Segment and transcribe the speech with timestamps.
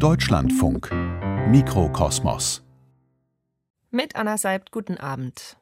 [0.00, 0.90] Deutschlandfunk
[1.48, 2.62] Mikrokosmos
[3.90, 5.58] Mit Anna Seibt, guten Abend.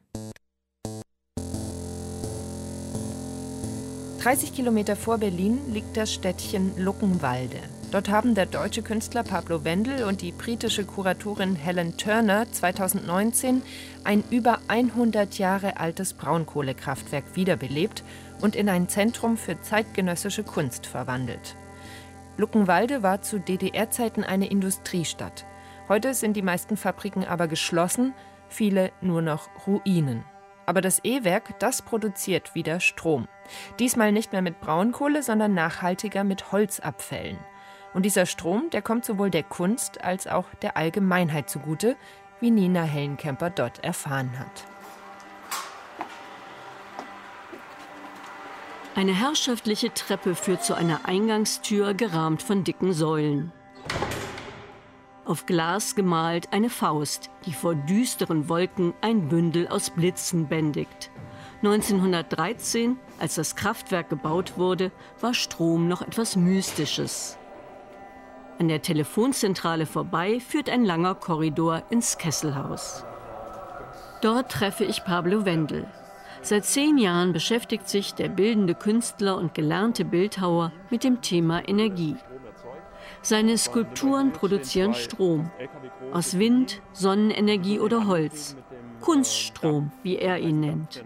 [4.23, 7.59] 30 Kilometer vor Berlin liegt das Städtchen Luckenwalde.
[7.91, 13.63] Dort haben der deutsche Künstler Pablo Wendel und die britische Kuratorin Helen Turner 2019
[14.05, 18.05] ein über 100 Jahre altes Braunkohlekraftwerk wiederbelebt
[18.41, 21.57] und in ein Zentrum für zeitgenössische Kunst verwandelt.
[22.39, 25.45] Luckenwalde war zu DDR-Zeiten eine Industriestadt.
[25.89, 28.15] Heute sind die meisten Fabriken aber geschlossen,
[28.49, 30.25] viele nur noch Ruinen.
[30.65, 33.27] Aber das E-Werk, das produziert wieder Strom.
[33.81, 37.39] Diesmal nicht mehr mit Braunkohle, sondern nachhaltiger mit Holzabfällen.
[37.93, 41.97] Und dieser Strom, der kommt sowohl der Kunst als auch der Allgemeinheit zugute,
[42.39, 44.65] wie Nina Hellenkemper dort erfahren hat.
[48.99, 53.53] Eine herrschaftliche Treppe führt zu einer Eingangstür, gerahmt von dicken Säulen.
[55.25, 61.13] Auf Glas gemalt eine Faust, die vor düsteren Wolken ein Bündel aus Blitzen bändigt.
[61.63, 64.91] 1913, als das Kraftwerk gebaut wurde,
[65.21, 67.39] war Strom noch etwas Mystisches.
[68.59, 73.05] An der Telefonzentrale vorbei führt ein langer Korridor ins Kesselhaus.
[74.23, 75.87] Dort treffe ich Pablo Wendel.
[76.43, 82.17] Seit zehn Jahren beschäftigt sich der bildende Künstler und gelernte Bildhauer mit dem Thema Energie.
[83.23, 85.51] Seine Skulpturen produzieren Strom
[86.13, 88.57] aus Wind, Sonnenenergie oder Holz.
[89.01, 91.05] Kunststrom, wie er ihn nennt.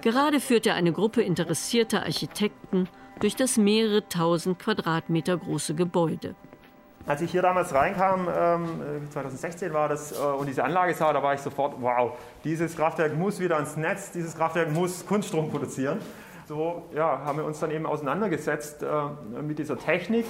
[0.00, 2.88] Gerade führt er eine Gruppe interessierter Architekten
[3.20, 6.34] durch das mehrere tausend Quadratmeter große Gebäude.
[7.04, 8.28] Als ich hier damals reinkam,
[9.10, 12.12] 2016 ähm, war das, äh, und diese Anlage sah, da war ich sofort, wow,
[12.44, 15.98] dieses Kraftwerk muss wieder ans Netz, dieses Kraftwerk muss Kunststrom produzieren.
[16.46, 20.26] So ja, haben wir uns dann eben auseinandergesetzt äh, mit dieser Technik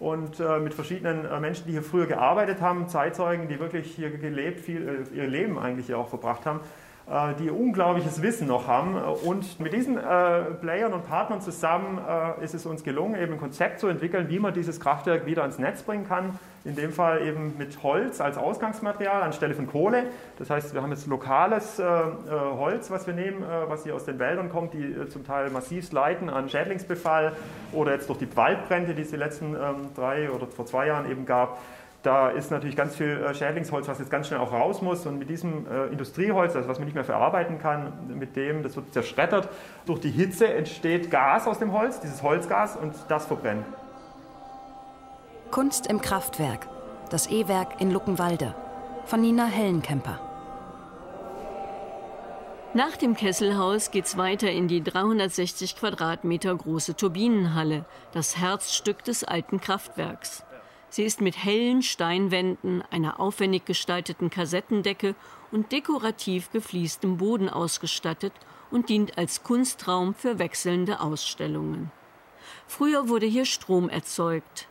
[0.00, 4.60] und äh, mit verschiedenen Menschen, die hier früher gearbeitet haben, Zeitzeugen, die wirklich hier gelebt,
[4.60, 6.85] viel, ihr Leben eigentlich hier auch verbracht haben äh,
[7.38, 8.96] die unglaubliches Wissen noch haben.
[8.96, 13.38] Und mit diesen äh, Playern und Partnern zusammen äh, ist es uns gelungen, eben ein
[13.38, 16.36] Konzept zu entwickeln, wie man dieses Kraftwerk wieder ans Netz bringen kann.
[16.64, 20.06] In dem Fall eben mit Holz als Ausgangsmaterial anstelle von Kohle.
[20.36, 23.94] Das heißt, wir haben jetzt lokales äh, äh, Holz, was wir nehmen, äh, was hier
[23.94, 27.36] aus den Wäldern kommt, die zum Teil massiv leiden an Schädlingsbefall
[27.72, 31.08] oder jetzt durch die Waldbrände, die es die letzten ähm, drei oder vor zwei Jahren
[31.08, 31.58] eben gab.
[32.06, 35.04] Da ist natürlich ganz viel äh, Schädlingsholz, was jetzt ganz schnell auch raus muss.
[35.06, 38.76] Und mit diesem äh, Industrieholz, also was man nicht mehr verarbeiten kann, mit dem, das
[38.76, 39.48] wird zerschreddert.
[39.86, 43.66] Durch die Hitze entsteht Gas aus dem Holz, dieses Holzgas, und das verbrennt.
[45.50, 46.68] Kunst im Kraftwerk.
[47.10, 48.54] Das E-Werk in Luckenwalde.
[49.06, 50.20] Von Nina Hellenkemper.
[52.72, 59.60] Nach dem Kesselhaus geht's weiter in die 360 Quadratmeter große Turbinenhalle, das Herzstück des alten
[59.60, 60.45] Kraftwerks.
[60.96, 65.14] Sie ist mit hellen Steinwänden, einer aufwendig gestalteten Kassettendecke
[65.52, 68.32] und dekorativ gefliestem Boden ausgestattet
[68.70, 71.92] und dient als Kunstraum für wechselnde Ausstellungen.
[72.66, 74.68] Früher wurde hier Strom erzeugt.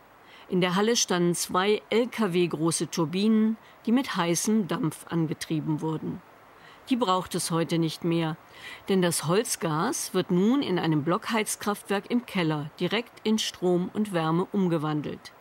[0.48, 6.20] In der Halle standen zwei Lkw große Turbinen, die mit heißem Dampf angetrieben wurden.
[6.90, 8.36] Die braucht es heute nicht mehr,
[8.88, 14.48] denn das Holzgas wird nun in einem Blockheizkraftwerk im Keller direkt in Strom und Wärme
[14.50, 15.32] umgewandelt.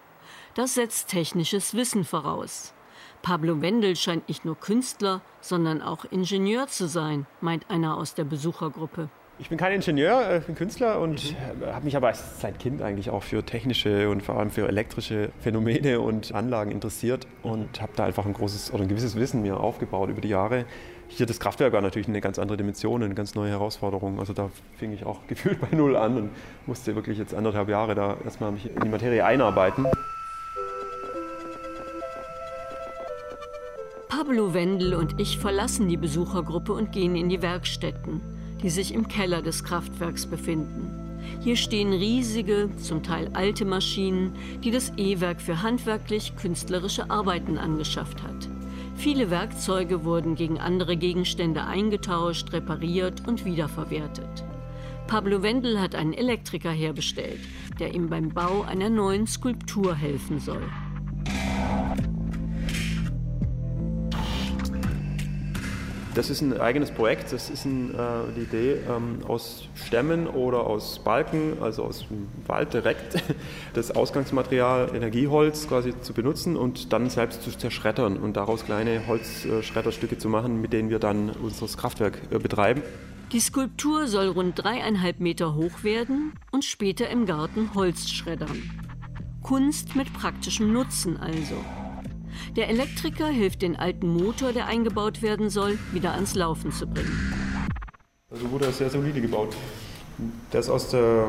[0.56, 2.74] Das setzt technisches Wissen voraus.
[3.22, 8.24] Pablo Wendel scheint nicht nur Künstler, sondern auch Ingenieur zu sein, meint einer aus der
[8.24, 9.10] Besuchergruppe.
[9.38, 11.66] Ich bin kein Ingenieur, äh, ich bin Künstler und mhm.
[11.66, 16.00] habe mich aber seit Kind eigentlich auch für technische und vor allem für elektrische Phänomene
[16.00, 20.10] und Anlagen interessiert und habe da einfach ein großes oder ein gewisses Wissen mir aufgebaut
[20.10, 20.64] über die Jahre.
[21.10, 24.20] Hier das Kraftwerk war natürlich eine ganz andere Dimension, eine ganz neue Herausforderung.
[24.20, 26.30] Also da fing ich auch gefühlt bei Null an und
[26.66, 29.86] musste wirklich jetzt anderthalb Jahre da erstmal mich in die Materie einarbeiten.
[34.08, 38.22] Pablo Wendel und ich verlassen die Besuchergruppe und gehen in die Werkstätten,
[38.62, 41.20] die sich im Keller des Kraftwerks befinden.
[41.42, 44.34] Hier stehen riesige, zum Teil alte Maschinen,
[44.64, 48.48] die das E-Werk für handwerklich-künstlerische Arbeiten angeschafft hat.
[48.96, 54.44] Viele Werkzeuge wurden gegen andere Gegenstände eingetauscht, repariert und wiederverwertet.
[55.08, 57.42] Pablo Wendel hat einen Elektriker herbestellt,
[57.80, 60.64] der ihm beim Bau einer neuen Skulptur helfen soll.
[66.16, 67.98] Das ist ein eigenes Projekt, das ist ein, äh,
[68.38, 73.22] die Idee, ähm, aus Stämmen oder aus Balken, also aus dem Wald direkt,
[73.74, 80.18] das Ausgangsmaterial Energieholz quasi zu benutzen und dann selbst zu zerschreddern und daraus kleine Holzschredderstücke
[80.18, 82.82] zu machen, mit denen wir dann unser Kraftwerk äh, betreiben.
[83.34, 88.72] Die Skulptur soll rund dreieinhalb Meter hoch werden und später im Garten Holz schreddern.
[89.42, 91.56] Kunst mit praktischem Nutzen also.
[92.56, 97.34] Der Elektriker hilft den alten Motor, der eingebaut werden soll, wieder ans Laufen zu bringen.
[98.30, 99.56] Also wurde er sehr solide gebaut.
[100.52, 101.28] Der ist aus der,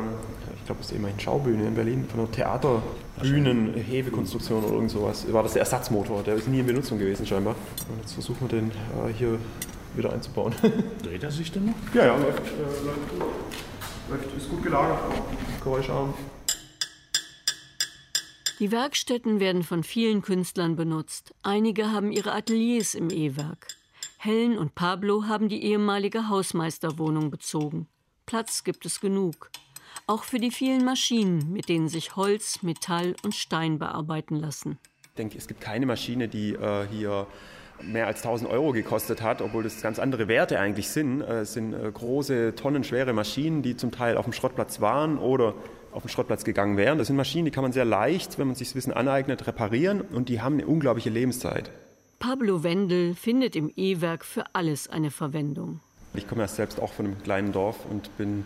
[0.55, 5.31] ich glaube, aus der immerhin Schaubühne in Berlin, von der Theaterbühnen-Hebekonstruktion oder irgend sowas.
[5.31, 7.55] War das der Ersatzmotor, der ist nie in Benutzung gewesen scheinbar.
[7.89, 9.37] Und jetzt versuchen wir den äh, hier
[9.95, 10.53] wieder einzubauen.
[11.03, 11.73] Dreht er sich denn noch?
[11.93, 13.23] Ja, ja, läuft, äh, läuft gut.
[14.09, 14.99] Läuft, ist gut gelagert,
[15.63, 16.13] geräuscharm.
[18.59, 21.35] Die Werkstätten werden von vielen Künstlern benutzt.
[21.43, 23.67] Einige haben ihre Ateliers im E-Werk.
[24.17, 27.87] Helen und Pablo haben die ehemalige Hausmeisterwohnung bezogen.
[28.25, 29.51] Platz gibt es genug.
[30.07, 34.79] Auch für die vielen Maschinen, mit denen sich Holz, Metall und Stein bearbeiten lassen.
[35.03, 37.27] Ich denke, es gibt keine Maschine, die äh, hier
[37.81, 41.21] mehr als 1000 Euro gekostet hat, obwohl das ganz andere Werte eigentlich sind.
[41.21, 45.53] Äh, es sind äh, große, tonnenschwere Maschinen, die zum Teil auf dem Schrottplatz waren oder
[45.91, 46.97] auf den Schrottplatz gegangen wären.
[46.97, 50.01] Das sind Maschinen, die kann man sehr leicht, wenn man sich das Wissen aneignet, reparieren
[50.01, 51.71] und die haben eine unglaubliche Lebenszeit.
[52.19, 55.79] Pablo Wendel findet im E-Werk für alles eine Verwendung.
[56.13, 58.43] Ich komme ja selbst auch von einem kleinen Dorf und bin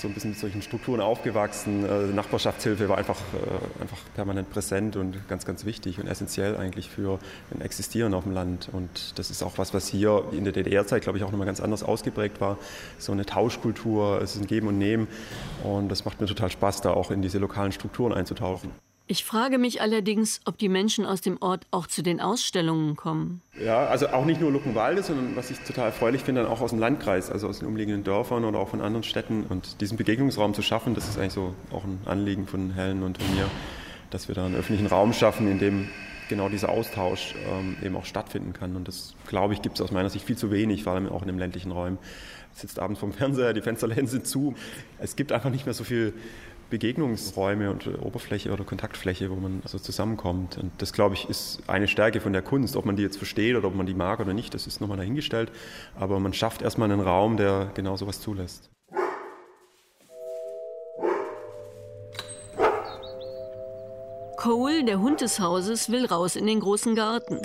[0.00, 1.84] so ein bisschen mit solchen Strukturen aufgewachsen.
[1.84, 6.88] Äh, Nachbarschaftshilfe war einfach, äh, einfach permanent präsent und ganz, ganz wichtig und essentiell eigentlich
[6.88, 7.18] für
[7.52, 8.68] ein Existieren auf dem Land.
[8.72, 11.60] Und das ist auch was, was hier in der DDR-Zeit, glaube ich, auch nochmal ganz
[11.60, 12.58] anders ausgeprägt war.
[12.98, 15.08] So eine Tauschkultur, es ist ein Geben und Nehmen.
[15.64, 18.70] Und das macht mir total Spaß, da auch in diese lokalen Strukturen einzutauchen.
[19.10, 23.40] Ich frage mich allerdings, ob die Menschen aus dem Ort auch zu den Ausstellungen kommen.
[23.58, 26.70] Ja, also auch nicht nur Luckenwalde, sondern was ich total erfreulich finde, dann auch aus
[26.70, 29.44] dem Landkreis, also aus den umliegenden Dörfern oder auch von anderen Städten.
[29.44, 33.16] Und diesen Begegnungsraum zu schaffen, das ist eigentlich so auch ein Anliegen von Helen und
[33.16, 33.46] von mir,
[34.10, 35.88] dass wir da einen öffentlichen Raum schaffen, in dem
[36.28, 38.76] genau dieser Austausch ähm, eben auch stattfinden kann.
[38.76, 41.22] Und das, glaube ich, gibt es aus meiner Sicht viel zu wenig, vor allem auch
[41.22, 41.96] in den ländlichen Räumen.
[42.52, 44.54] Sitzt abends vom Fernseher, die Fensterläden sind zu.
[44.98, 46.12] Es gibt einfach nicht mehr so viel
[46.70, 50.58] Begegnungsräume und Oberfläche oder Kontaktfläche, wo man also zusammenkommt.
[50.58, 52.76] Und das, glaube ich, ist eine Stärke von der Kunst.
[52.76, 54.98] Ob man die jetzt versteht oder ob man die mag oder nicht, das ist nochmal
[54.98, 55.50] dahingestellt.
[55.98, 58.70] Aber man schafft erstmal einen Raum, der genau sowas zulässt.
[64.36, 67.40] Cole, der Hund des Hauses, will raus in den großen Garten.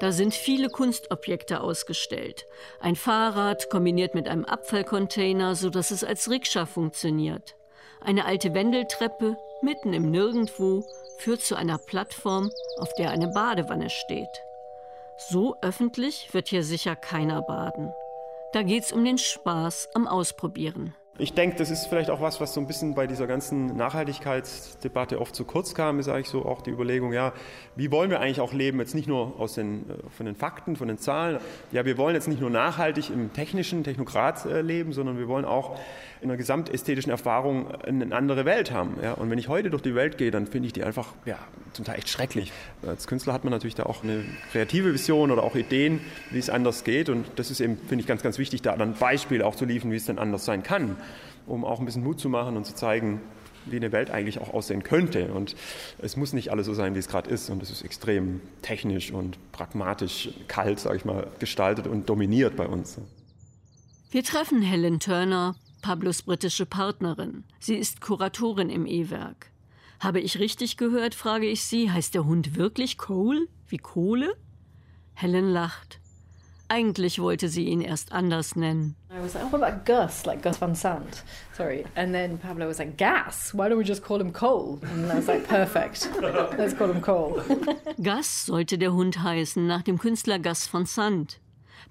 [0.00, 2.46] Da sind viele Kunstobjekte ausgestellt.
[2.80, 7.56] Ein Fahrrad kombiniert mit einem Abfallcontainer, sodass es als Rikscha funktioniert.
[8.00, 10.84] Eine alte Wendeltreppe mitten im Nirgendwo
[11.18, 14.42] führt zu einer Plattform, auf der eine Badewanne steht.
[15.16, 17.92] So öffentlich wird hier sicher keiner baden.
[18.52, 20.94] Da geht's um den Spaß am Ausprobieren.
[21.18, 25.18] Ich denke, das ist vielleicht auch was, was so ein bisschen bei dieser ganzen Nachhaltigkeitsdebatte
[25.18, 27.32] oft zu kurz kam, ist eigentlich so auch die Überlegung, ja,
[27.74, 30.76] wie wollen wir eigentlich auch leben, jetzt nicht nur aus den, äh, von den Fakten,
[30.76, 31.38] von den Zahlen.
[31.72, 35.46] Ja, wir wollen jetzt nicht nur nachhaltig im technischen Technokrat äh, leben, sondern wir wollen
[35.46, 35.78] auch
[36.20, 38.96] in einer gesamtästhetischen Erfahrung eine andere Welt haben.
[39.02, 39.12] Ja?
[39.12, 41.38] Und wenn ich heute durch die Welt gehe, dann finde ich die einfach ja,
[41.72, 42.52] zum Teil echt schrecklich.
[42.86, 46.50] Als Künstler hat man natürlich da auch eine kreative Vision oder auch Ideen, wie es
[46.50, 47.08] anders geht.
[47.08, 49.90] Und das ist eben, finde ich, ganz, ganz wichtig, da dann Beispiele auch zu liefern,
[49.90, 50.96] wie es denn anders sein kann,
[51.46, 53.20] um auch ein bisschen Mut zu machen und zu zeigen,
[53.66, 55.32] wie eine Welt eigentlich auch aussehen könnte.
[55.32, 55.56] Und
[55.98, 57.50] es muss nicht alles so sein, wie es gerade ist.
[57.50, 62.66] Und es ist extrem technisch und pragmatisch, kalt, sage ich mal, gestaltet und dominiert bei
[62.66, 62.98] uns.
[64.10, 67.44] Wir treffen Helen Turner, Pablos britische Partnerin.
[67.58, 69.50] Sie ist Kuratorin im E-Werk.
[69.98, 73.48] Habe ich richtig gehört, frage ich sie, heißt der Hund wirklich Cole?
[73.68, 74.36] Wie Kohle?
[75.14, 76.00] Helen lacht.
[76.68, 78.96] Eigentlich wollte sie ihn erst anders nennen.
[79.10, 81.22] I was like, oh, what about Gus, like Gus Van Sant?
[81.52, 81.84] Sorry.
[81.94, 83.54] And then Pablo was like, Gas?
[83.54, 84.80] Why don't we just call him Cole?
[84.82, 86.10] And I was like, perfect.
[86.58, 87.42] Let's call him Cole.
[88.02, 91.38] Gus sollte der Hund heißen, nach dem Künstler Gus van Sant.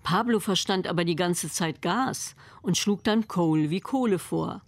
[0.03, 4.61] Pablo verstand aber die ganze Zeit Gas und schlug dann Coal wie Kohle vor.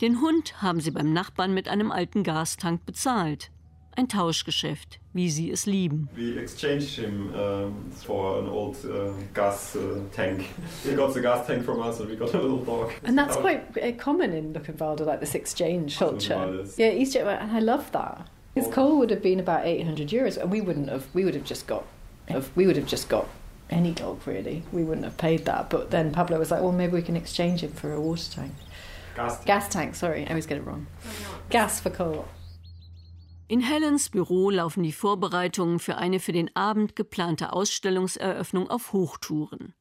[0.00, 3.50] Den Hund haben sie beim Nachbarn mit einem alten Gastank bezahlt.
[3.96, 6.08] Ein Tauschgeschäft, wie sie es lieben.
[6.16, 10.48] We exchanged him um, for an old uh, gas uh, tank.
[10.82, 12.92] He got the gas tank from us and we got a little dog.
[13.04, 16.64] And that's quite uh, common in Luckenwalde, like this exchange culture.
[16.76, 18.28] Yeah, East and I love that.
[18.56, 21.44] His coal would have been about 800 euros and we wouldn't have, we would have
[21.44, 21.84] just got,
[22.56, 23.28] we would have just got
[23.70, 24.64] any dog really.
[24.72, 25.70] We wouldn't have paid that.
[25.70, 28.54] But then Pablo was like, well, maybe we can exchange him for a water tank.
[29.14, 29.46] Gas tank.
[29.46, 30.88] Gas tank, sorry, I always get it wrong.
[31.50, 32.26] Gas for coal.
[33.46, 39.74] In Helens Büro laufen die Vorbereitungen für eine für den Abend geplante Ausstellungseröffnung auf Hochtouren.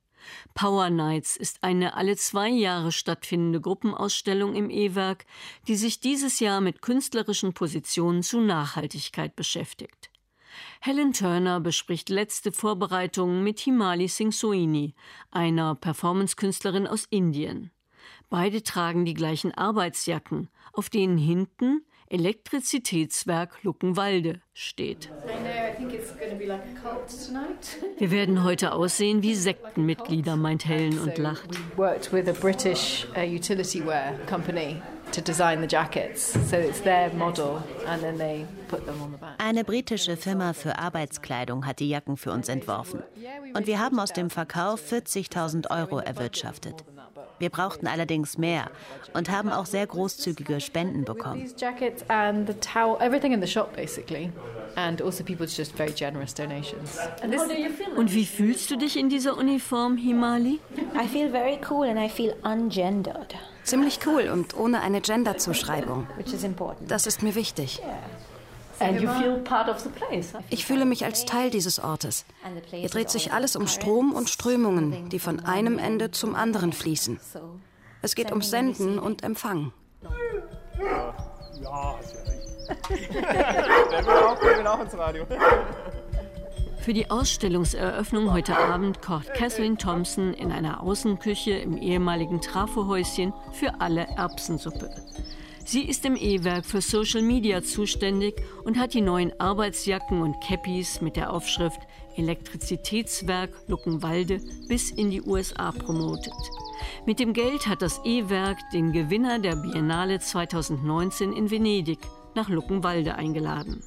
[0.53, 5.25] Power Nights ist eine alle zwei Jahre stattfindende Gruppenausstellung im E-Werk,
[5.67, 10.09] die sich dieses Jahr mit künstlerischen Positionen zu Nachhaltigkeit beschäftigt.
[10.81, 14.93] Helen Turner bespricht letzte Vorbereitungen mit Himali Singh Soini,
[15.31, 17.71] einer Performancekünstlerin aus Indien.
[18.29, 25.09] Beide tragen die gleichen Arbeitsjacken, auf denen hinten Elektrizitätswerk Luckenwalde steht.
[27.97, 31.49] Wir werden heute aussehen wie Sektenmitglieder, meint Helen und lacht
[35.13, 36.33] to design the jackets.
[36.49, 39.35] So it's their model and then they put them on the back.
[39.37, 43.03] Eine britische Firma für Arbeitskleidung hat die Jacken für uns entworfen.
[43.53, 46.83] Und wir haben aus dem Verkauf 40.000 Euro erwirtschaftet.
[47.43, 48.71] Wir brauchten allerdings mehr
[49.13, 51.41] und haben auch sehr großzügige Spenden bekommen.
[57.21, 57.43] Also
[57.97, 60.61] und wie fühlst du dich in dieser Uniform, Himali?
[60.95, 63.35] I feel very cool and I feel ungendered.
[63.65, 66.07] Ziemlich cool und ohne eine Genderzuschreibung.
[66.87, 67.81] Das ist mir wichtig.
[70.49, 72.25] Ich fühle mich als Teil dieses Ortes.
[72.69, 77.19] Hier dreht sich alles um Strom und Strömungen, die von einem Ende zum anderen fließen.
[78.01, 79.71] Es geht ums Senden und Empfangen.
[81.61, 83.13] Ja, hast ja recht.
[83.91, 85.25] der will auch, der will auch ins Radio.
[86.79, 93.79] Für die Ausstellungseröffnung heute Abend kocht Kathleen Thompson in einer Außenküche im ehemaligen Trafohäuschen für
[93.79, 94.89] alle Erbsensuppe.
[95.65, 100.99] Sie ist im E-Werk für Social Media zuständig und hat die neuen Arbeitsjacken und Cappies
[101.01, 101.79] mit der Aufschrift
[102.17, 106.33] Elektrizitätswerk Luckenwalde bis in die USA promotet.
[107.05, 111.99] Mit dem Geld hat das E-Werk den Gewinner der Biennale 2019 in Venedig
[112.35, 113.81] nach Luckenwalde eingeladen.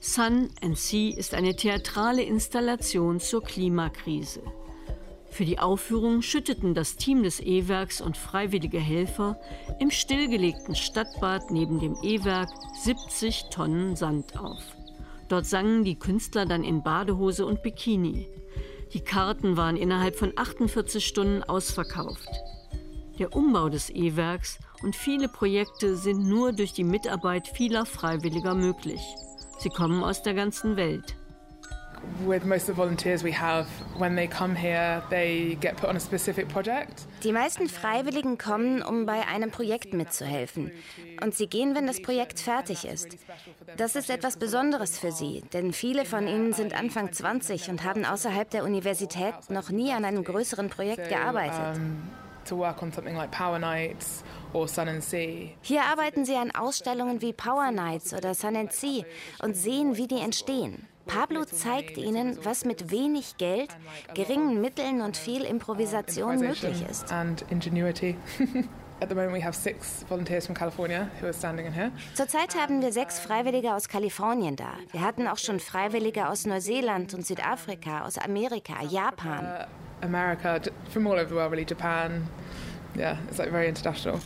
[0.00, 4.42] Sun and Sea ist eine theatrale Installation zur Klimakrise.
[5.30, 9.38] Für die Aufführung schütteten das Team des E-Werks und freiwillige Helfer
[9.78, 12.48] im stillgelegten Stadtbad neben dem E-Werk
[12.82, 14.62] 70 Tonnen Sand auf.
[15.28, 18.28] Dort sangen die Künstler dann in Badehose und Bikini.
[18.94, 22.28] Die Karten waren innerhalb von 48 Stunden ausverkauft.
[23.18, 29.02] Der Umbau des E-Werks und viele Projekte sind nur durch die Mitarbeit vieler Freiwilliger möglich.
[29.58, 31.16] Sie kommen aus der ganzen Welt.
[37.22, 40.72] Die meisten Freiwilligen kommen, um bei einem Projekt mitzuhelfen.
[41.22, 43.16] Und sie gehen, wenn das Projekt fertig ist.
[43.76, 48.04] Das ist etwas Besonderes für sie, denn viele von ihnen sind Anfang 20 und haben
[48.04, 51.80] außerhalb der Universität noch nie an einem größeren Projekt gearbeitet.
[55.60, 59.04] Hier arbeiten sie an Ausstellungen wie Power Nights oder Sun and Sea
[59.42, 60.86] und sehen, wie die entstehen.
[61.08, 63.70] Pablo zeigt ihnen, was mit wenig Geld,
[64.14, 67.10] geringen Mitteln und viel Improvisation möglich ist.
[72.14, 74.72] Zurzeit haben wir sechs Freiwillige aus Kalifornien da.
[74.90, 79.44] Wir hatten auch schon Freiwillige aus Neuseeland und Südafrika, aus Amerika, Japan.
[79.44, 80.60] Uh, America,
[80.90, 81.64] from all over the world, really.
[81.64, 82.28] Japan.
[82.96, 84.20] Yeah, it's like very international.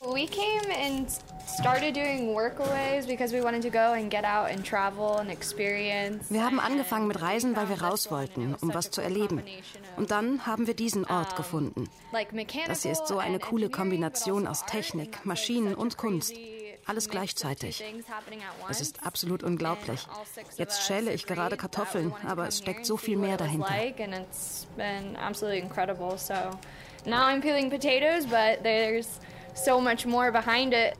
[0.00, 1.10] We came and
[1.44, 6.30] started doing workaways because we wanted to go and get out and travel and experience.
[6.30, 9.42] Wir haben angefangen mit Reisen, weil wir raus wollten, um was zu erleben.
[9.96, 11.90] Und dann haben wir diesen Ort gefunden.
[12.68, 16.32] Das hier ist so eine coole Kombination aus Technik, Maschinen und Kunst.
[16.86, 17.82] Alles gleichzeitig.
[18.70, 20.06] Es ist absolut unglaublich.
[20.56, 23.74] Jetzt schäle ich gerade Kartoffeln, aber es steckt so viel mehr dahinter.
[27.06, 29.20] Now I'm peeling potatoes, but there's
[29.64, 30.94] so much more behind it.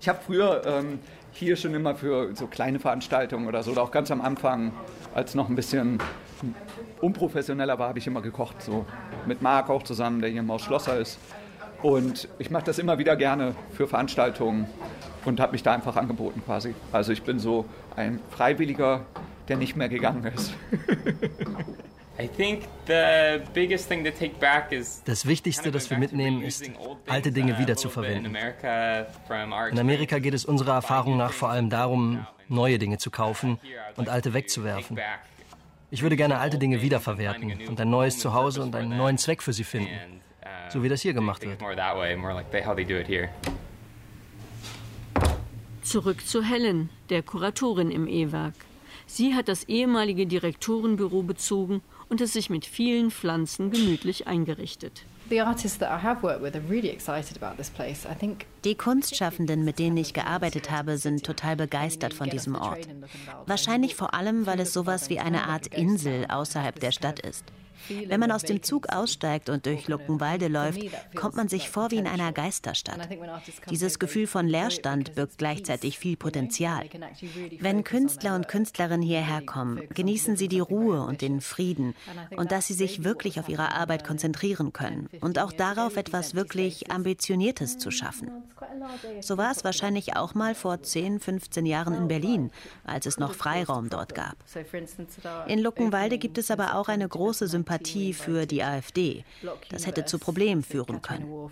[0.00, 0.98] Ich habe früher ähm,
[1.32, 4.72] hier schon immer für so kleine Veranstaltungen oder so, oder auch ganz am Anfang,
[5.14, 5.98] als noch ein bisschen
[7.00, 8.86] unprofessioneller war, habe ich immer gekocht, so
[9.26, 11.18] mit Marc auch zusammen, der hier im Haus Schlosser ist.
[11.82, 14.66] Und ich mache das immer wieder gerne für Veranstaltungen
[15.24, 16.74] und habe mich da einfach angeboten quasi.
[16.92, 17.64] Also ich bin so
[17.96, 19.02] ein Freiwilliger,
[19.48, 20.52] der nicht mehr gegangen ist.
[25.04, 26.70] Das Wichtigste, das wir mitnehmen, ist,
[27.06, 28.36] alte Dinge wiederzuverwenden.
[29.70, 33.58] In Amerika geht es unserer Erfahrung nach vor allem darum, neue Dinge zu kaufen
[33.96, 34.98] und alte wegzuwerfen.
[35.90, 39.52] Ich würde gerne alte Dinge wiederverwerten und ein neues Zuhause und einen neuen Zweck für
[39.52, 40.20] sie finden,
[40.68, 41.60] so wie das hier gemacht wird.
[45.82, 48.54] Zurück zu Helen, der Kuratorin im E-Werk.
[49.06, 55.04] Sie hat das ehemalige Direktorenbüro bezogen und es sich mit vielen Pflanzen gemütlich eingerichtet.
[58.64, 62.88] Die Kunstschaffenden, mit denen ich gearbeitet habe, sind total begeistert von diesem Ort.
[63.46, 67.44] Wahrscheinlich vor allem, weil es sowas wie eine Art Insel außerhalb der Stadt ist.
[67.88, 70.80] Wenn man aus dem Zug aussteigt und durch Luckenwalde läuft,
[71.14, 73.08] kommt man sich vor wie in einer Geisterstadt.
[73.70, 76.84] Dieses Gefühl von Leerstand birgt gleichzeitig viel Potenzial.
[77.58, 81.94] Wenn Künstler und Künstlerinnen hierher kommen, genießen sie die Ruhe und den Frieden
[82.36, 86.90] und dass sie sich wirklich auf ihre Arbeit konzentrieren können und auch darauf, etwas wirklich
[86.90, 88.30] Ambitioniertes zu schaffen.
[89.20, 92.50] So war es wahrscheinlich auch mal vor 10, 15 Jahren in Berlin,
[92.84, 94.36] als es noch Freiraum dort gab.
[95.46, 97.69] In Luckenwalde gibt es aber auch eine große Sympathie
[98.12, 99.24] für die AfD.
[99.70, 101.50] Das hätte zu Problemen führen können.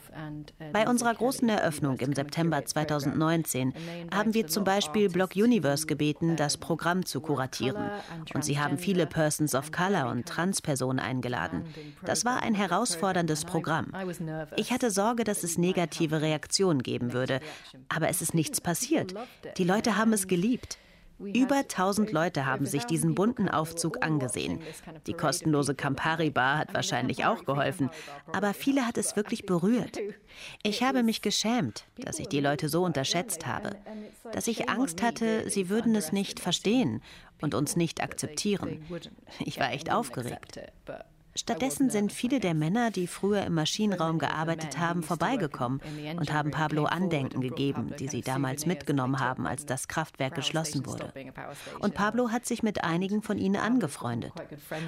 [0.72, 3.74] Bei unserer großen Eröffnung im September 2019
[4.12, 7.90] haben wir zum Beispiel Block Universe gebeten, das Programm zu kuratieren.
[8.34, 11.64] Und sie haben viele Persons of Color und Transpersonen eingeladen.
[12.04, 13.92] Das war ein herausforderndes Programm.
[14.56, 17.40] Ich hatte Sorge, dass es negative Reaktionen geben würde.
[17.88, 19.14] Aber es ist nichts passiert.
[19.56, 20.78] Die Leute haben es geliebt.
[21.18, 24.60] Über 1000 Leute haben sich diesen bunten Aufzug angesehen.
[25.06, 27.90] Die kostenlose Campari Bar hat wahrscheinlich auch geholfen,
[28.32, 29.98] aber viele hat es wirklich berührt.
[30.62, 33.76] Ich habe mich geschämt, dass ich die Leute so unterschätzt habe,
[34.32, 37.02] dass ich Angst hatte, sie würden es nicht verstehen
[37.40, 38.84] und uns nicht akzeptieren.
[39.40, 40.60] Ich war echt aufgeregt.
[41.38, 45.80] Stattdessen sind viele der Männer, die früher im Maschinenraum gearbeitet haben, vorbeigekommen
[46.18, 51.12] und haben Pablo Andenken gegeben, die sie damals mitgenommen haben, als das Kraftwerk geschlossen wurde.
[51.78, 54.32] Und Pablo hat sich mit einigen von ihnen angefreundet.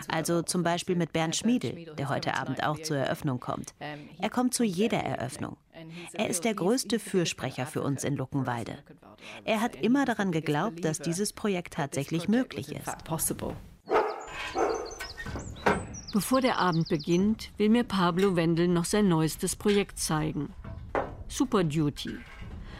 [0.08, 3.72] Also zum Beispiel mit Bernd Schmiedel, der heute Abend auch zur Eröffnung kommt.
[4.18, 5.56] Er kommt zu jeder Eröffnung.
[6.14, 8.76] Er ist der größte Fürsprecher für uns in Luckenwalde.
[9.44, 12.88] Er hat immer daran geglaubt, dass dieses Projekt tatsächlich möglich ist.
[16.12, 20.52] Bevor der Abend beginnt, will mir Pablo Wendel noch sein neuestes Projekt zeigen.
[21.28, 22.16] Super Duty.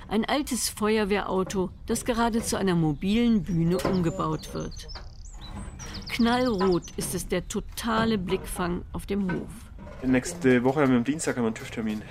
[0.09, 4.89] Ein altes Feuerwehrauto, das gerade zu einer mobilen Bühne umgebaut wird.
[6.09, 9.53] Knallrot ist es der totale Blickfang auf dem Hof.
[10.03, 12.03] Nächste Woche haben wir am Dienstag einen TÜV-Termin.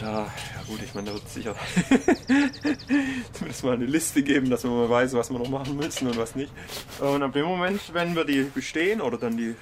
[0.00, 1.54] Da, ja gut, ich meine, da wird es sicher
[3.32, 6.16] zumindest mal eine Liste geben, dass man mal weiß, was wir noch machen müssen und
[6.16, 6.50] was nicht.
[7.00, 9.54] Und ab dem Moment, wenn wir die bestehen oder dann die,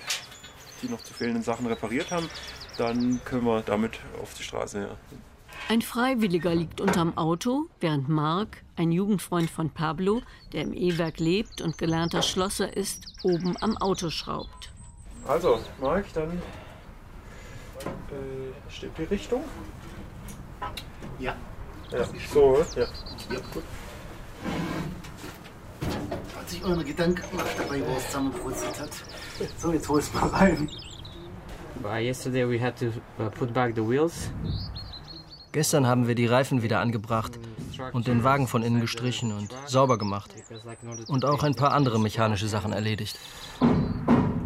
[0.81, 2.31] die noch zu fehlenden Sachen repariert haben,
[2.77, 4.83] dann können wir damit auf die Straße.
[4.83, 4.97] Ja.
[5.69, 11.61] Ein Freiwilliger liegt unterm Auto, während Mark, ein Jugendfreund von Pablo, der im E-Werk lebt
[11.61, 14.71] und gelernter Schlosser ist, oben am Auto schraubt.
[15.27, 16.41] Also, Mark, dann
[17.81, 19.43] äh, steht die Richtung.
[21.19, 21.35] Ja.
[21.91, 22.05] ja.
[22.33, 22.83] So, ja.
[22.83, 23.41] ja.
[23.53, 23.63] Gut.
[26.37, 28.91] Hat sich eure Gedanken gemacht dabei, wo es zusammengeputzelt hat.
[29.59, 30.69] So, jetzt hol's mal rein.
[31.85, 32.87] Uh, yesterday we had to
[33.19, 34.31] uh, put back the wheels.
[35.53, 37.39] Gestern haben wir die Reifen wieder angebracht
[37.93, 40.35] und den Wagen von innen gestrichen und sauber gemacht.
[41.07, 43.19] Und auch ein paar andere mechanische Sachen erledigt.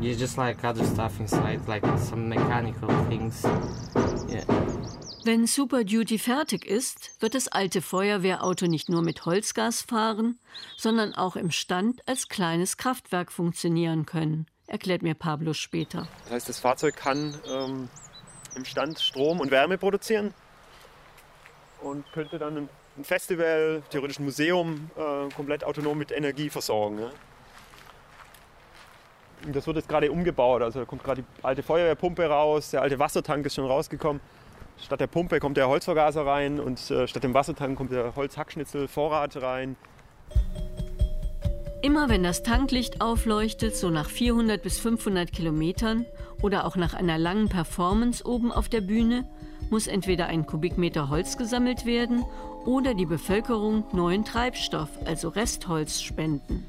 [0.01, 3.45] just like other stuff inside, like some mechanical things.
[4.29, 4.45] Yeah.
[5.25, 10.41] Wenn Super Duty fertig ist, wird das alte Feuerwehrauto nicht nur mit Holzgas fahren,
[10.77, 16.09] sondern auch im Stand als kleines Kraftwerk funktionieren können, erklärt mir Pablo später.
[16.25, 17.89] Das heißt, das Fahrzeug kann ähm,
[18.57, 20.35] im Stand Strom und Wärme produzieren
[21.83, 26.99] und könnte dann ein Festival, theoretisch ein Museum, äh, komplett autonom mit Energie versorgen.
[26.99, 27.11] Ja?
[29.53, 32.99] Das wird jetzt gerade umgebaut, also da kommt gerade die alte Feuerwehrpumpe raus, der alte
[32.99, 34.21] Wassertank ist schon rausgekommen.
[34.85, 38.89] Statt der Pumpe kommt der Holzvergaser rein und äh, statt dem Wassertank kommt der Holzhackschnitzel
[38.89, 39.77] Vorrat rein.
[41.83, 46.05] Immer wenn das Tanklicht aufleuchtet, so nach 400 bis 500 Kilometern
[46.41, 49.29] oder auch nach einer langen Performance oben auf der Bühne,
[49.71, 52.25] muss entweder ein Kubikmeter Holz gesammelt werden
[52.67, 56.65] oder die Bevölkerung neuen Treibstoff, also Restholz, spenden.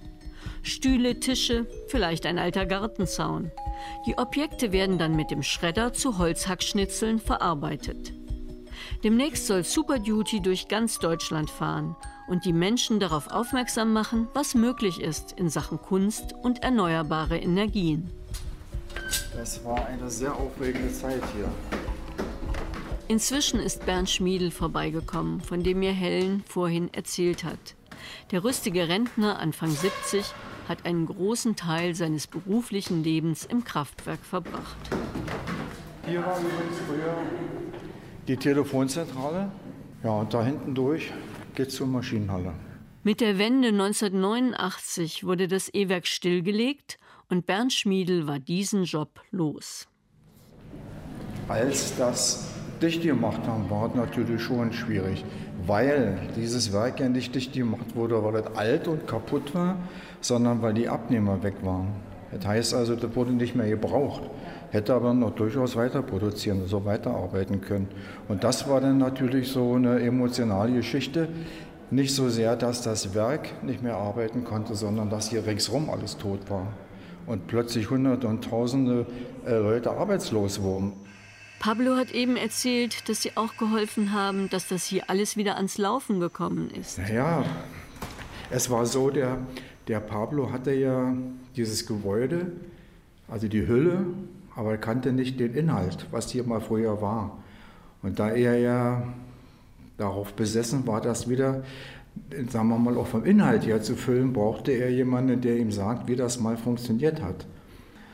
[0.62, 3.52] Stühle, Tische, vielleicht ein alter Gartenzaun.
[4.06, 8.14] Die Objekte werden dann mit dem Schredder zu Holzhackschnitzeln verarbeitet.
[9.04, 11.96] Demnächst soll Super Duty durch ganz Deutschland fahren
[12.28, 18.10] und die Menschen darauf aufmerksam machen, was möglich ist in Sachen Kunst und erneuerbare Energien.
[19.36, 21.50] Das war eine sehr aufregende Zeit hier.
[23.08, 27.76] Inzwischen ist Bernd Schmiedel vorbeigekommen, von dem mir Helen vorhin erzählt hat.
[28.32, 30.26] Der rüstige Rentner, Anfang 70,
[30.68, 34.78] hat einen großen Teil seines beruflichen Lebens im Kraftwerk verbracht.
[36.06, 37.18] Hier war übrigens früher
[38.28, 39.52] die Telefonzentrale.
[40.04, 41.12] Ja, und da hinten durch
[41.56, 42.54] geht es zur Maschinenhalle.
[43.04, 46.98] Mit der Wende 1989 wurde das E-Werk stillgelegt
[47.30, 49.88] und Bernd Schmiedel war diesen Job los.
[51.48, 52.53] Als das
[52.84, 55.24] dicht gemacht haben, war es natürlich schon schwierig,
[55.65, 59.78] weil dieses Werk ja nicht dicht gemacht wurde, weil es alt und kaputt war,
[60.22, 61.88] sondern weil die Abnehmer weg waren.
[62.32, 64.24] Das heißt also, das wurde nicht mehr gebraucht,
[64.72, 67.88] hätte aber noch durchaus weiter produzieren, so weiterarbeiten können.
[68.28, 71.30] Und das war dann natürlich so eine emotionale Geschichte.
[71.91, 76.17] Nicht so sehr, dass das Werk nicht mehr arbeiten konnte, sondern dass hier ringsherum alles
[76.17, 76.67] tot war
[77.28, 79.06] und plötzlich Hunderte und Tausende
[79.46, 80.93] äh, Leute arbeitslos wurden.
[81.63, 85.78] Pablo hat eben erzählt, dass Sie auch geholfen haben, dass das hier alles wieder ans
[85.78, 86.99] Laufen gekommen ist.
[87.10, 87.45] Ja,
[88.52, 89.38] es war so, der,
[89.88, 91.15] der Pablo hatte ja
[91.56, 92.47] dieses Gebäude,
[93.30, 94.06] also die Hülle,
[94.58, 97.41] aber er kannte nicht den Inhalt, was hier mal früher war.
[98.02, 99.13] Und da er ja
[99.97, 101.63] darauf besessen war, das wieder,
[102.49, 106.10] sagen wir mal, auch vom Inhalt her zu füllen, brauchte er jemanden, der ihm sagt,
[106.10, 107.45] wie das mal funktioniert hat.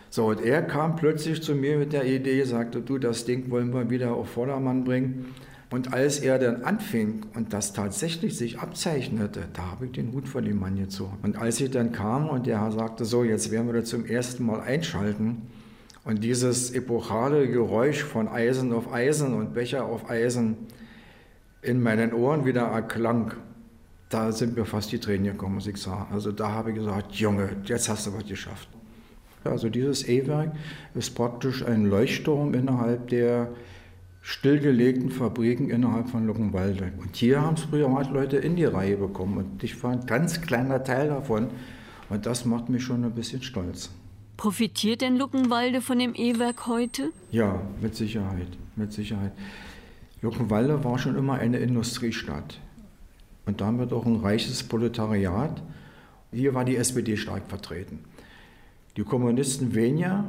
[0.10, 3.74] So, und er kam plötzlich zu mir mit der Idee, sagte, du, das Ding wollen
[3.74, 5.34] wir wieder auf Vordermann bringen.
[5.72, 10.28] Und als er dann anfing und das tatsächlich sich abzeichnete, da habe ich den Hut
[10.28, 11.20] vor dem Mann gezogen.
[11.22, 14.46] Und als ich dann kam und der sagte, so, jetzt werden wir das zum ersten
[14.46, 15.44] Mal einschalten,
[16.06, 20.58] und dieses epochale Geräusch von Eisen auf Eisen und Becher auf Eisen
[21.62, 23.34] in meinen Ohren wieder erklang,
[24.10, 26.08] da sind mir fast die Tränen gekommen, muss ich sagen.
[26.12, 28.70] Also da habe ich gesagt, Junge, jetzt hast du was geschafft.
[29.44, 30.52] Also dieses E-Werk
[30.96, 33.50] ist praktisch ein Leuchtturm innerhalb der
[34.22, 36.92] stillgelegten Fabriken innerhalb von Luckenwalde.
[36.98, 40.84] Und hier haben es Privatleute in die Reihe bekommen und ich war ein ganz kleiner
[40.84, 41.48] Teil davon
[42.10, 43.90] und das macht mich schon ein bisschen stolz.
[44.38, 47.12] Profitiert denn Luckenwalde von dem E-Werk heute?
[47.32, 49.32] Ja, mit Sicherheit, mit Sicherheit.
[50.22, 52.60] Luckenwalde war schon immer eine Industriestadt
[53.46, 55.62] und damit auch ein reiches Proletariat.
[56.32, 58.00] Hier war die SPD stark vertreten.
[58.98, 60.26] Die Kommunisten weniger,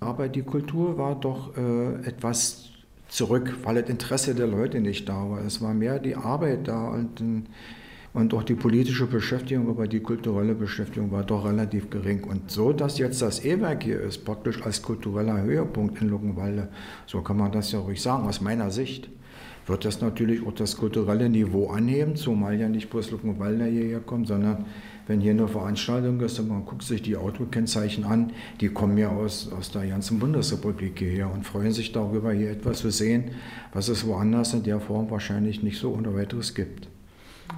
[0.00, 2.70] aber die Kultur war doch äh, etwas
[3.08, 5.44] zurück, weil das Interesse der Leute nicht da war.
[5.44, 7.22] Es war mehr die Arbeit da und,
[8.12, 12.24] und auch die politische Beschäftigung, aber die kulturelle Beschäftigung war doch relativ gering.
[12.24, 16.68] Und so, dass jetzt das E-Werk hier ist, praktisch als kultureller Höhepunkt in Luckenwalde,
[17.06, 19.08] so kann man das ja ruhig sagen, aus meiner Sicht
[19.66, 24.28] wird das natürlich auch das kulturelle Niveau anheben, zumal ja nicht bloß Luckenwalder hierher kommt,
[24.28, 24.66] sondern
[25.06, 29.08] wenn hier eine Veranstaltung ist und man guckt sich die Autokennzeichen an, die kommen ja
[29.08, 33.32] aus, aus der ganzen Bundesrepublik hierher und freuen sich darüber, hier etwas zu sehen,
[33.72, 36.88] was es woanders in der Form wahrscheinlich nicht so ohne weiteres gibt.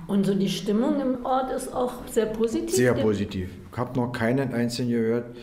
[0.06, 2.74] Und so die Stimmung im Ort ist auch sehr positiv?
[2.74, 3.50] Sehr positiv.
[3.70, 5.36] Ich habe noch keinen einzigen gehört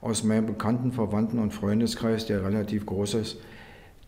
[0.00, 3.38] aus meinem bekannten Verwandten- und Freundeskreis, der relativ groß ist,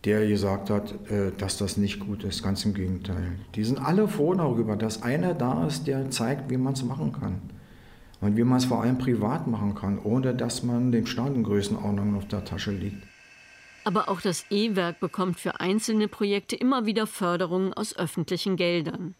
[0.05, 2.43] der gesagt hat, äh, dass das nicht gut ist.
[2.43, 3.37] Ganz im Gegenteil.
[3.55, 7.13] Die sind alle froh darüber, dass einer da ist, der zeigt, wie man es machen
[7.13, 7.41] kann.
[8.19, 12.27] Und wie man es vor allem privat machen kann, ohne dass man den Staatengrößenordnungen auf
[12.27, 13.03] der Tasche liegt.
[13.83, 19.15] Aber auch das E-Werk bekommt für einzelne Projekte immer wieder Förderungen aus öffentlichen Geldern.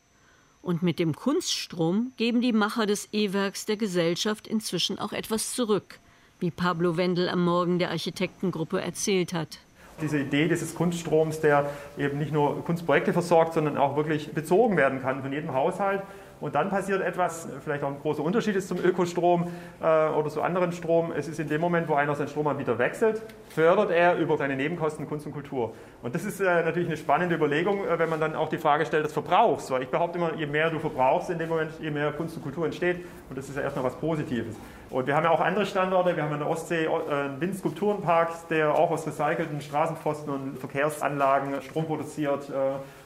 [0.61, 5.99] Und mit dem Kunststrom geben die Macher des E-Werks der Gesellschaft inzwischen auch etwas zurück,
[6.39, 9.59] wie Pablo Wendel am Morgen der Architektengruppe erzählt hat
[10.01, 15.01] diese Idee dieses Kunststroms, der eben nicht nur Kunstprojekte versorgt, sondern auch wirklich bezogen werden
[15.01, 16.01] kann von jedem Haushalt.
[16.41, 19.47] Und dann passiert etwas, vielleicht auch ein großer Unterschied ist zum Ökostrom
[19.79, 21.11] äh, oder zu anderen Strom.
[21.15, 25.07] Es ist in dem Moment, wo einer seinen Stromanbieter wechselt, fördert er über seine Nebenkosten
[25.07, 25.73] Kunst und Kultur.
[26.01, 28.87] Und das ist äh, natürlich eine spannende Überlegung, äh, wenn man dann auch die Frage
[28.87, 29.69] stellt des Verbrauchs.
[29.69, 32.41] Weil ich behaupte immer, je mehr du verbrauchst in dem Moment, je mehr Kunst und
[32.41, 33.05] Kultur entsteht.
[33.29, 34.55] Und das ist ja erstmal was Positives.
[34.89, 36.15] Und wir haben ja auch andere Standorte.
[36.15, 41.61] Wir haben in der Ostsee äh, einen Windskulpturenpark, der auch aus recycelten Straßenpfosten und Verkehrsanlagen
[41.61, 42.51] Strom produziert.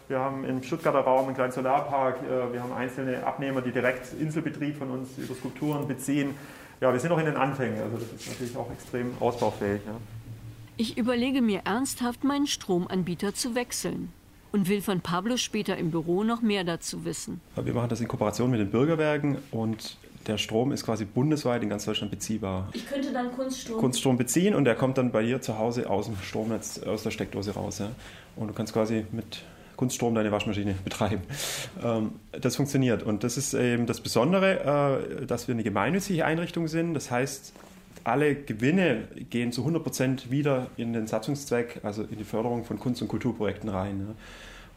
[0.08, 2.18] Wir haben im Stuttgarter Raum einen kleinen Solarpark.
[2.24, 6.36] Äh, wir haben einzelne Abnehmer, die direkt Inselbetrieb von uns über Skulpturen beziehen.
[6.82, 7.82] Ja, wir sind noch in den Anfängen.
[7.82, 9.82] Also das ist natürlich auch extrem ausbaufähig.
[9.86, 9.94] Ja.
[10.78, 14.12] Ich überlege mir ernsthaft, meinen Stromanbieter zu wechseln
[14.52, 17.42] und will von Pablo später im Büro noch mehr dazu wissen.
[17.56, 21.70] Wir machen das in Kooperation mit den Bürgerwerken und der Strom ist quasi bundesweit in
[21.70, 22.70] ganz Deutschland beziehbar.
[22.74, 26.08] Ich könnte dann Kunststrom, Kunststrom beziehen und der kommt dann bei dir zu Hause aus
[26.08, 27.80] dem Stromnetz, aus der Steckdose raus.
[27.80, 27.92] Ja.
[28.36, 29.44] Und du kannst quasi mit
[29.76, 31.22] Kunststrom deine Waschmaschine betreiben.
[31.84, 33.04] Ähm, das funktioniert.
[33.04, 36.94] Und das ist eben das Besondere, äh, dass wir eine gemeinnützige Einrichtung sind.
[36.94, 37.54] Das heißt,
[38.04, 42.80] alle Gewinne gehen zu 100 Prozent wieder in den Satzungszweck, also in die Förderung von
[42.80, 44.16] Kunst- und Kulturprojekten rein.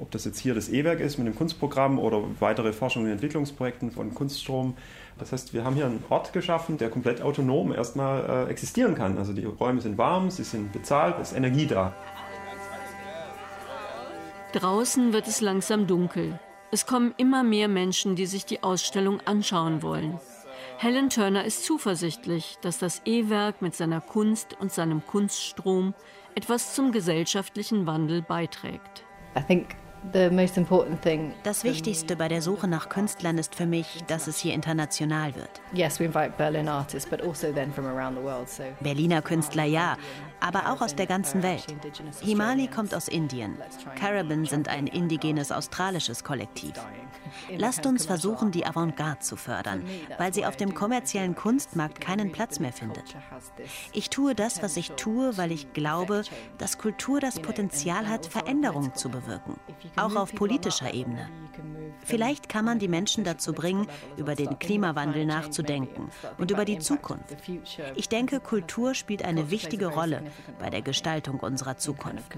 [0.00, 3.90] Ob das jetzt hier das E-Werk ist mit dem Kunstprogramm oder weitere Forschung und Entwicklungsprojekten
[3.90, 4.76] von Kunststrom.
[5.18, 9.18] Das heißt, wir haben hier einen Ort geschaffen, der komplett autonom erstmal äh, existieren kann.
[9.18, 11.94] Also die Räume sind warm, sie sind bezahlt, es ist Energie da.
[14.58, 16.40] Draußen wird es langsam dunkel.
[16.72, 20.18] Es kommen immer mehr Menschen, die sich die Ausstellung anschauen wollen.
[20.78, 25.94] Helen Turner ist zuversichtlich, dass das E-Werk mit seiner Kunst und seinem Kunststrom
[26.34, 29.04] etwas zum gesellschaftlichen Wandel beiträgt.
[29.36, 29.76] I think
[31.42, 35.50] Das Wichtigste bei der Suche nach Künstlern ist für mich, dass es hier international wird.
[35.78, 36.04] Also
[38.80, 39.96] Berliner Künstler ja,
[40.40, 41.66] aber auch aus der ganzen Welt.
[42.20, 43.56] Himali kommt aus Indien.
[43.96, 46.74] Carabin sind ein indigenes australisches Kollektiv.
[47.56, 49.84] Lasst uns versuchen, die Avantgarde zu fördern,
[50.18, 53.16] weil sie auf dem kommerziellen Kunstmarkt keinen Platz mehr findet.
[53.92, 56.22] Ich tue das, was ich tue, weil ich glaube,
[56.58, 59.56] dass Kultur das Potenzial hat, Veränderungen zu bewirken,
[59.96, 61.28] auch auf politischer Ebene.
[62.04, 67.36] Vielleicht kann man die Menschen dazu bringen, über den Klimawandel nachzudenken und über die Zukunft.
[67.96, 70.22] Ich denke, Kultur spielt eine wichtige Rolle
[70.58, 72.32] bei der Gestaltung unserer Zukunft.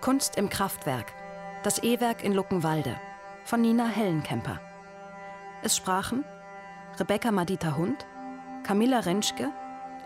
[0.00, 1.12] Kunst im Kraftwerk.
[1.62, 2.96] Das E-Werk in Luckenwalde
[3.44, 4.60] von Nina Hellenkemper.
[5.62, 6.24] Es sprachen
[6.98, 8.04] Rebecca Madita Hund,
[8.64, 9.50] Camilla Rentschke,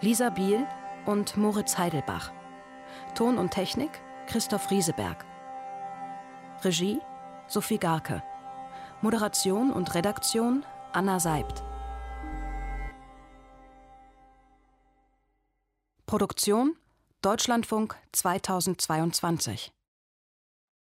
[0.03, 0.67] Lisa Biel
[1.07, 2.33] und Moritz Heidelbach.
[3.15, 3.91] Ton und Technik
[4.27, 5.25] Christoph Rieseberg.
[6.63, 7.01] Regie
[7.47, 8.23] Sophie Garke.
[9.03, 11.63] Moderation und Redaktion Anna Seibt.
[16.07, 16.77] Produktion
[17.23, 19.76] Deutschlandfunk 2022